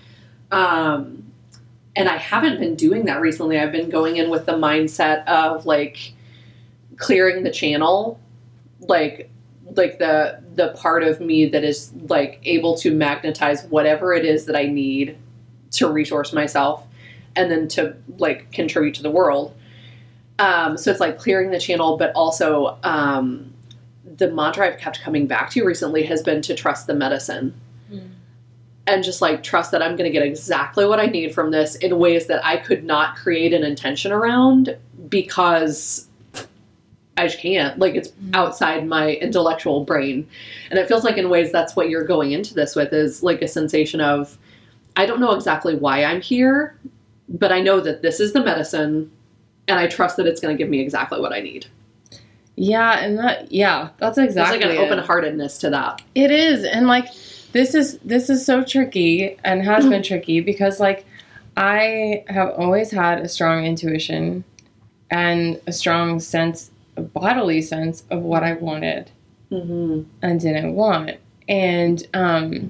[0.52, 1.29] Um,
[2.00, 3.60] and I haven't been doing that recently.
[3.60, 6.14] I've been going in with the mindset of like
[6.96, 8.22] clearing the channel,
[8.80, 9.30] like
[9.76, 14.46] like the the part of me that is like able to magnetize whatever it is
[14.46, 15.18] that I need
[15.72, 16.88] to resource myself
[17.36, 19.54] and then to like contribute to the world.
[20.40, 23.54] Um, so it's like clearing the channel, but also um,
[24.06, 27.60] the mantra I've kept coming back to recently has been to trust the medicine
[28.94, 31.76] and just like trust that I'm going to get exactly what I need from this
[31.76, 34.78] in ways that I could not create an intention around
[35.08, 36.08] because
[37.18, 37.78] I just can't.
[37.80, 38.36] Like it's mm.
[38.36, 40.28] outside my intellectual brain.
[40.70, 43.42] And it feels like in ways that's what you're going into this with is like
[43.42, 44.38] a sensation of
[44.96, 46.78] I don't know exactly why I'm here,
[47.28, 49.12] but I know that this is the medicine
[49.68, 51.68] and I trust that it's going to give me exactly what I need.
[52.56, 54.60] Yeah, and that yeah, that's exactly.
[54.60, 56.02] There's like an open-heartedness to that.
[56.14, 57.08] It is, and like
[57.52, 61.06] this is this is so tricky and has been tricky because like
[61.58, 64.44] I have always had a strong intuition
[65.12, 69.12] and a strong sense, a bodily sense of what I wanted
[69.52, 70.04] Mm-hmm.
[70.22, 72.70] and didn't want, and um,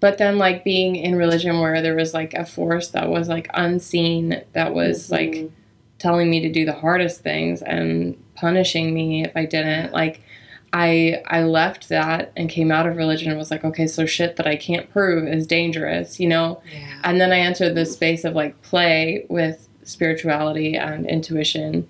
[0.00, 3.48] but then like being in religion where there was like a force that was like
[3.54, 5.50] unseen that was like
[5.98, 9.94] telling me to do the hardest things and punishing me if I didn't.
[9.94, 10.20] Like
[10.74, 14.34] I I left that and came out of religion and was like, okay, so shit
[14.36, 16.60] that I can't prove is dangerous, you know?
[16.72, 16.98] yeah.
[17.04, 21.88] And then I entered this space of like play with spirituality and intuition.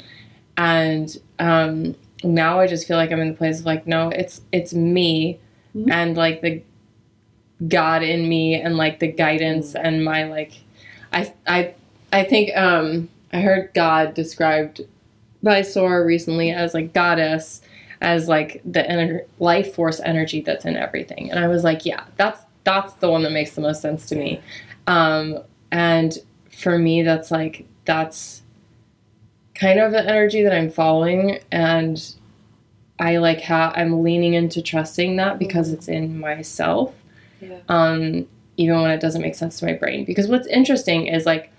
[0.59, 4.43] And um now I just feel like I'm in the place of like, no, it's
[4.53, 5.41] it's me
[5.75, 5.91] Mhm.
[5.91, 6.63] and like the
[7.67, 10.53] God in me and like the guidance and my like
[11.13, 11.75] I I
[12.13, 14.83] I think um I heard God described
[15.43, 17.63] by Sora recently as like goddess
[18.05, 22.05] as like the ener- life force energy that's in everything and I was like yeah
[22.17, 24.41] that's that's the one that makes the most sense to me
[24.87, 25.39] um
[25.73, 26.19] and
[26.51, 28.43] for me that's like that's
[29.55, 32.03] kind of the energy that I'm following and
[32.99, 36.95] I like how I'm leaning into trusting that because it's in myself
[37.41, 37.59] Yeah.
[37.69, 38.27] um,
[38.57, 40.05] even when it doesn't make sense to my brain.
[40.05, 41.51] Because what's interesting is like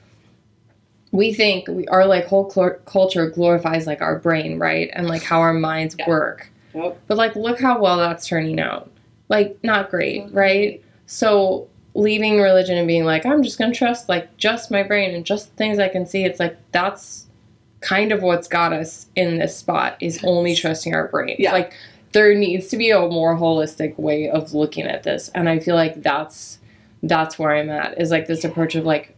[1.16, 5.24] we think we our like whole cl- culture glorifies like our brain, right, and like
[5.24, 6.08] how our minds Yeah.
[6.10, 6.50] work.
[6.74, 7.00] Yep.
[7.08, 8.92] But like, look how well that's turning out.
[9.30, 10.84] Like, not great, right?
[11.06, 15.26] So leaving religion and being like, I'm just gonna trust like just my brain and
[15.26, 16.26] just the things I can see.
[16.26, 17.28] It's like that's
[17.80, 21.36] kind of what's got us in this spot is only trusting our brain.
[21.40, 21.54] Yeah.
[21.54, 21.72] Like
[22.12, 25.76] there needs to be a more holistic way of looking at this, and I feel
[25.76, 26.60] like that's
[27.04, 28.02] that's where I'm at.
[28.02, 29.15] Is like this approach of like,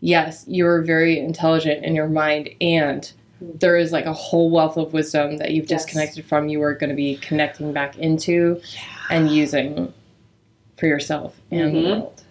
[0.00, 4.92] yes, you're very intelligent in your mind, and there is like a whole wealth of
[4.92, 5.84] wisdom that you've Yes.
[5.84, 6.48] disconnected from.
[6.48, 8.60] You are going to be connecting back into
[9.10, 9.92] and using
[10.76, 12.00] for yourself and the Mhm.
[12.00, 12.22] world.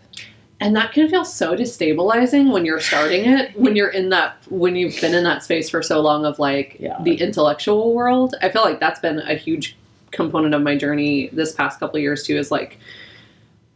[0.59, 4.75] And that can feel so destabilizing when you're starting it, when you're in that, when
[4.75, 6.97] you've been in that space for so long of like Yeah.
[7.03, 8.33] the intellectual world.
[8.41, 9.77] I feel like that's been a huge
[10.11, 12.79] component of my journey this past couple of years too, is like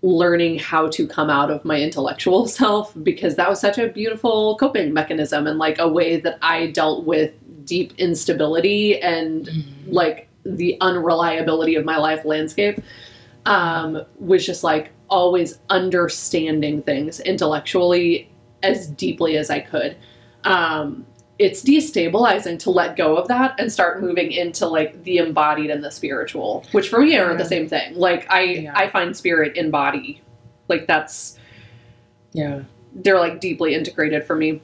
[0.04, 4.58] learning how to come out of my intellectual self because that was such a beautiful
[4.58, 7.34] coping mechanism and like a way that I dealt with
[7.66, 9.48] deep instability and
[9.88, 12.82] like the unreliability of my life landscape
[13.46, 18.32] um, was just like always understanding things intellectually
[18.64, 19.98] as deeply as I could.
[20.44, 21.06] Um,
[21.42, 25.84] it's destabilizing to let go of that and start moving into like the embodied and
[25.84, 27.38] the spiritual, which for me are Yeah.
[27.38, 27.96] the same thing.
[27.96, 28.74] Like I, Yeah.
[28.76, 30.22] I find spirit in body,
[30.68, 31.40] like that's
[32.34, 32.60] Yeah.
[32.94, 34.62] they're like deeply integrated for me.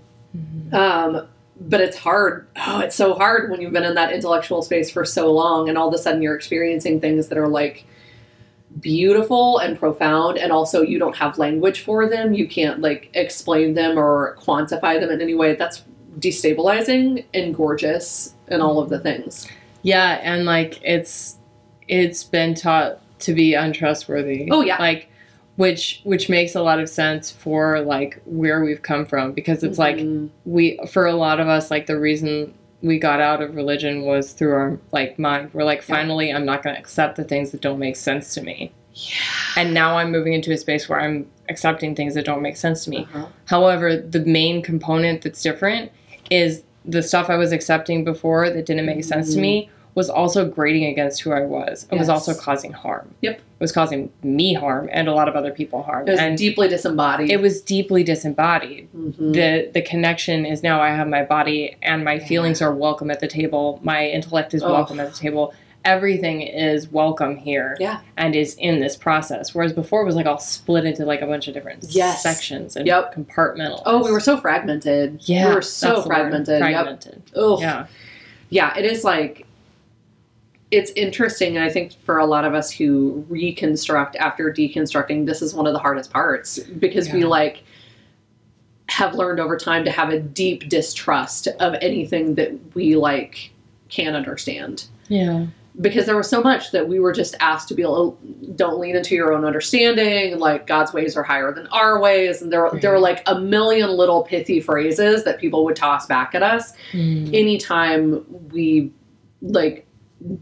[0.71, 1.27] Um,
[1.59, 2.45] but it's hard.
[2.67, 5.77] Oh, it's so hard when you've been in that intellectual space for so long, and
[5.79, 7.85] all of a sudden you're experiencing things that are like
[8.79, 12.33] beautiful and profound, and also you don't have language for them.
[12.33, 15.55] You can't like explain them or quantify them in any way.
[15.55, 15.83] That's
[16.19, 19.47] destabilizing and gorgeous, and all of the things.
[19.83, 21.37] Yeah, and like it's
[21.87, 24.49] it's been taught to be untrustworthy.
[24.51, 24.77] Oh, yeah.
[24.77, 25.09] Like
[25.55, 29.79] which which makes a lot of sense for like where we've come from because it's
[29.79, 30.29] like Mhm.
[30.45, 32.53] we for a lot of us like the reason
[32.83, 35.49] we got out of religion was through our like mind.
[35.53, 35.95] We're like Yeah.
[35.95, 38.71] finally I'm not going to accept the things that don't make sense to me.
[38.93, 39.13] Yeah.
[39.55, 42.83] And now I'm moving into a space where I'm accepting things that don't make sense
[42.83, 43.07] to me.
[43.13, 43.25] Uh-huh.
[43.45, 45.91] However, the main component that's different
[46.29, 50.47] is the stuff I was accepting before that didn't make sense to me was also
[50.47, 51.87] grating against who I was.
[51.91, 53.15] It was also causing harm.
[53.21, 53.37] Yep.
[53.37, 56.07] It was causing me harm and a lot of other people harm.
[56.07, 57.31] It was and deeply disembodied.
[57.31, 58.87] it was deeply disembodied.
[58.95, 59.33] Mhm.
[59.33, 63.19] The the connection is now I have my body and my feelings are welcome at
[63.21, 63.79] the table.
[63.81, 64.71] My intellect is Oh.
[64.71, 65.53] welcome at the table.
[65.87, 67.99] Everything is welcome here Yeah.
[68.17, 69.55] and is in this process.
[69.55, 72.21] Whereas before it was like all split into like a bunch of different Yes.
[72.21, 73.15] sections and Yep.
[73.15, 73.83] compartmentalized.
[73.85, 75.19] Oh, we were so fragmented.
[75.21, 76.07] yeah, we were so word.
[76.07, 76.59] fragmented.
[76.61, 77.59] Yep.
[77.61, 77.85] Yeah.
[78.49, 79.45] yeah, it is like
[80.69, 85.41] it's interesting, and I think for a lot of us who reconstruct after deconstructing, this
[85.41, 87.63] is one of the hardest parts because we like
[88.89, 93.51] have learned over time to have a deep distrust of anything that we like
[93.87, 94.83] can understand.
[95.07, 95.45] Yeah.
[95.79, 98.17] Because there was so much that we were just asked to be able
[98.55, 102.41] don't lean into your own understanding, like God's ways are higher than our ways.
[102.41, 106.07] And there, were there were like a million little pithy phrases that people would toss
[106.07, 107.27] back at us Mm.
[107.33, 108.91] anytime we
[109.41, 109.85] like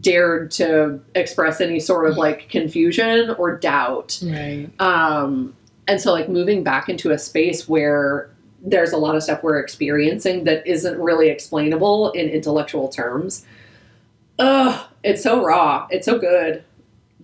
[0.00, 4.70] dared to express any sort of like confusion or doubt Right.
[4.80, 5.54] um
[5.86, 8.30] and so like moving back into a space where
[8.62, 13.44] there's a lot of stuff we're experiencing that isn't really explainable in intellectual terms
[14.38, 15.86] ugh it's so raw.
[15.90, 16.64] It's so good.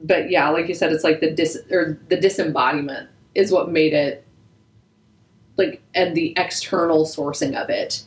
[0.03, 3.93] But yeah like you said it's like the dis or the disembodiment is what made
[3.93, 4.25] it
[5.57, 8.05] like and the external sourcing of it.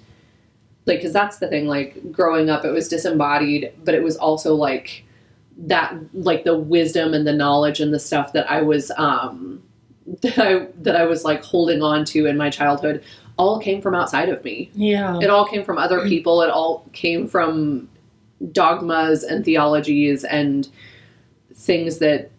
[0.86, 4.54] Like because that's the thing like growing up it was disembodied but it was also
[4.54, 5.04] like
[5.58, 9.64] that like the wisdom and the knowledge and the stuff that i was um
[10.22, 13.04] that i that i was like holding on to in my childhood
[13.38, 14.72] all came from outside of me.
[14.74, 15.20] Yeah.
[15.22, 16.42] it all came from other people.
[16.42, 17.90] It all came from
[18.52, 20.68] dogmas and theologies and
[21.54, 22.30] things that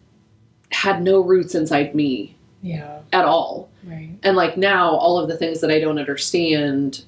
[0.70, 2.98] had no roots inside me Yeah.
[3.12, 4.10] at all Right.
[4.22, 7.04] and like now all of the things that i don't understand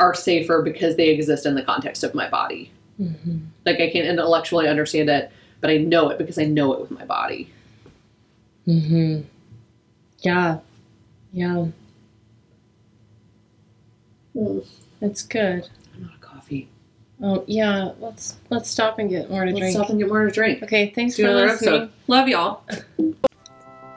[0.00, 3.38] are safer because they exist in the context of my body Mm-hmm.
[3.64, 6.90] like i can't intellectually understand it but i know it because i know it with
[6.90, 7.50] my body
[8.66, 9.22] Mm-hmm.
[10.20, 10.58] Yeah.
[11.32, 11.66] Yeah.
[15.00, 15.68] That's good.
[15.94, 16.68] i'm not a coffee
[17.22, 17.92] Oh yeah.
[18.00, 19.76] Let's let's stop and get more to let's drink.
[19.76, 20.90] stop and get more to drink Okay.
[20.94, 21.74] Thanks do for another listening.
[21.74, 22.64] episode love y'all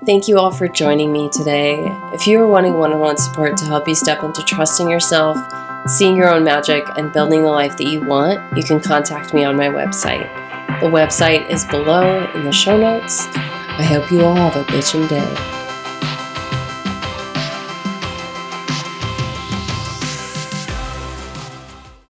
[0.06, 1.78] Thank you all for joining me today.
[2.14, 5.36] If you are wanting one on one support to help you step into trusting yourself,
[5.88, 9.44] seeing your own magic, and building the life that you want, you can contact me
[9.44, 10.30] on my website.
[10.80, 13.26] The website is below in the show notes.
[13.34, 15.65] I hope you all have a bitchin' day.